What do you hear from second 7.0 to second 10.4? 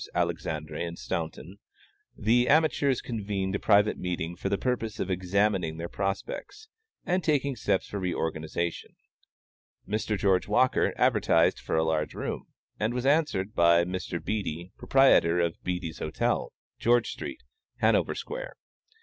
and taking steps for reorganization. Mr.